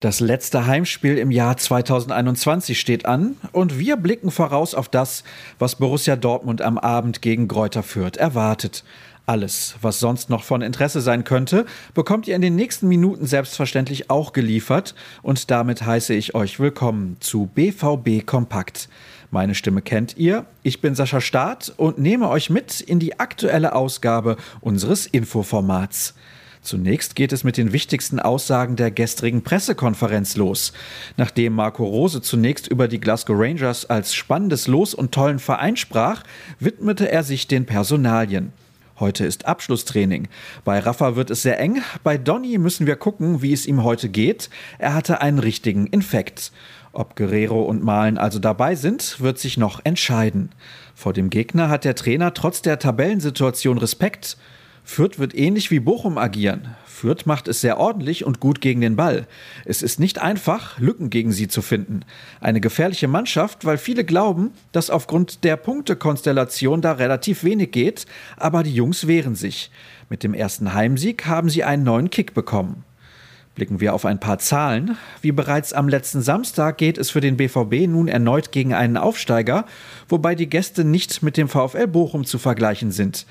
[0.00, 5.24] Das letzte Heimspiel im Jahr 2021 steht an und wir blicken voraus auf das,
[5.58, 8.82] was Borussia Dortmund am Abend gegen Greuther Fürth erwartet.
[9.26, 14.08] Alles, was sonst noch von Interesse sein könnte, bekommt ihr in den nächsten Minuten selbstverständlich
[14.08, 18.88] auch geliefert und damit heiße ich euch willkommen zu BVB Kompakt.
[19.30, 23.74] Meine Stimme kennt ihr, ich bin Sascha Staat und nehme euch mit in die aktuelle
[23.74, 26.14] Ausgabe unseres Infoformats.
[26.62, 30.72] Zunächst geht es mit den wichtigsten Aussagen der gestrigen Pressekonferenz los.
[31.16, 36.22] Nachdem Marco Rose zunächst über die Glasgow Rangers als spannendes Los und tollen Verein sprach,
[36.58, 38.52] widmete er sich den Personalien.
[38.98, 40.28] Heute ist Abschlusstraining.
[40.62, 41.82] Bei Rafa wird es sehr eng.
[42.02, 44.50] Bei Donny müssen wir gucken, wie es ihm heute geht.
[44.78, 46.52] Er hatte einen richtigen Infekt.
[46.92, 50.50] Ob Guerrero und Malen also dabei sind, wird sich noch entscheiden.
[50.94, 54.36] Vor dem Gegner hat der Trainer trotz der Tabellensituation Respekt.
[54.84, 56.74] Fürth wird ähnlich wie Bochum agieren.
[56.84, 59.26] Fürth macht es sehr ordentlich und gut gegen den Ball.
[59.64, 62.00] Es ist nicht einfach, Lücken gegen sie zu finden.
[62.40, 68.62] Eine gefährliche Mannschaft, weil viele glauben, dass aufgrund der Punktekonstellation da relativ wenig geht, aber
[68.62, 69.70] die Jungs wehren sich.
[70.10, 72.84] Mit dem ersten Heimsieg haben sie einen neuen Kick bekommen.
[73.54, 74.96] Blicken wir auf ein paar Zahlen.
[75.20, 79.66] Wie bereits am letzten Samstag geht es für den BVB nun erneut gegen einen Aufsteiger,
[80.08, 83.26] wobei die Gäste nicht mit dem VfL Bochum zu vergleichen sind.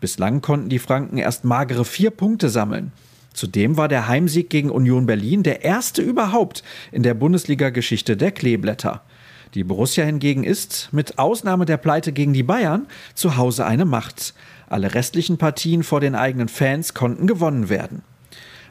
[0.00, 2.92] Bislang konnten die Franken erst magere vier Punkte sammeln.
[3.32, 9.02] Zudem war der Heimsieg gegen Union Berlin der erste überhaupt in der Bundesliga-Geschichte der Kleeblätter.
[9.54, 14.34] Die Borussia hingegen ist, mit Ausnahme der Pleite gegen die Bayern, zu Hause eine Macht.
[14.68, 18.02] Alle restlichen Partien vor den eigenen Fans konnten gewonnen werden.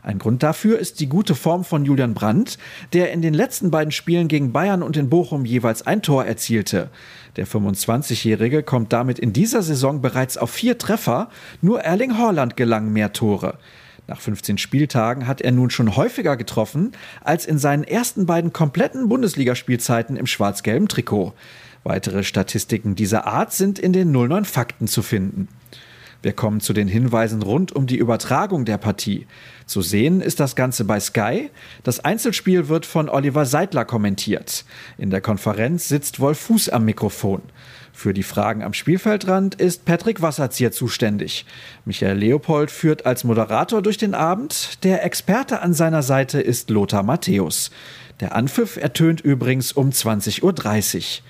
[0.04, 2.58] Ein Grund dafür ist die gute Form von Julian Brandt,
[2.94, 6.90] der in den letzten beiden Spielen gegen Bayern und in Bochum jeweils ein Tor erzielte.
[7.36, 11.30] Der 25-Jährige kommt damit in dieser Saison bereits auf vier Treffer,
[11.62, 13.58] nur Erling Haaland gelangen mehr Tore.
[14.08, 19.08] Nach 15 Spieltagen hat er nun schon häufiger getroffen als in seinen ersten beiden kompletten
[19.08, 21.34] Bundesligaspielzeiten im schwarz-gelben Trikot.
[21.84, 25.48] Weitere Statistiken dieser Art sind in den 09 Fakten zu finden.
[26.22, 29.26] Wir kommen zu den Hinweisen rund um die Übertragung der Partie.
[29.66, 31.50] Zu sehen ist das Ganze bei Sky.
[31.84, 34.66] Das Einzelspiel wird von Oliver Seidler kommentiert.
[34.98, 37.42] In der Konferenz sitzt Wolf Fuß am Mikrofon.
[37.94, 41.46] Für die Fragen am Spielfeldrand ist Patrick Wasserzieher zuständig.
[41.86, 44.84] Michael Leopold führt als Moderator durch den Abend.
[44.84, 47.72] Der Experte an seiner Seite ist Lothar Matthäus.
[48.20, 51.24] Der Anpfiff ertönt übrigens um 20.30 Uhr.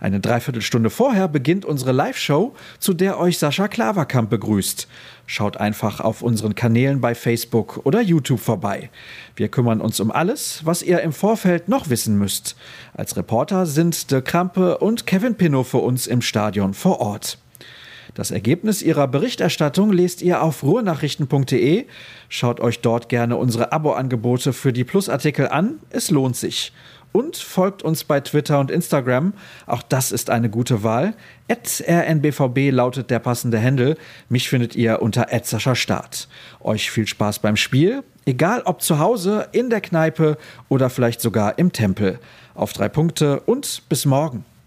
[0.00, 4.88] Eine Dreiviertelstunde vorher beginnt unsere Live-Show, zu der euch Sascha Klaverkamp begrüßt.
[5.26, 8.90] Schaut einfach auf unseren Kanälen bei Facebook oder YouTube vorbei.
[9.36, 12.56] Wir kümmern uns um alles, was ihr im Vorfeld noch wissen müsst.
[12.94, 17.38] Als Reporter sind De Krampe und Kevin Pinnow für uns im Stadion vor Ort.
[18.14, 21.86] Das Ergebnis ihrer Berichterstattung lest ihr auf ruhrnachrichten.de.
[22.28, 25.78] Schaut euch dort gerne unsere Abo-Angebote für die Plusartikel an.
[25.90, 26.72] Es lohnt sich
[27.12, 29.32] und folgt uns bei Twitter und Instagram.
[29.66, 31.14] Auch das ist eine gute Wahl.
[31.48, 33.96] rnbvb lautet der passende Händel.
[34.28, 35.26] Mich findet ihr unter
[35.74, 36.28] Start.
[36.60, 40.36] Euch viel Spaß beim Spiel, egal ob zu Hause, in der Kneipe
[40.68, 42.18] oder vielleicht sogar im Tempel.
[42.54, 44.44] Auf drei Punkte und bis morgen.